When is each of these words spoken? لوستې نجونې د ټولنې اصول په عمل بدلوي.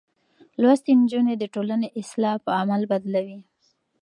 لوستې 0.61 0.91
نجونې 1.01 1.33
د 1.37 1.43
ټولنې 1.53 1.87
اصول 1.99 2.25
په 2.45 2.51
عمل 2.59 2.81
بدلوي. 2.91 3.39